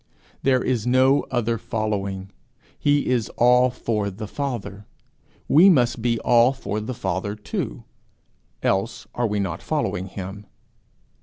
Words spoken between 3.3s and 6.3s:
all for the Father; we must be